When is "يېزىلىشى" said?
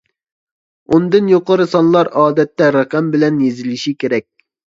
3.47-3.95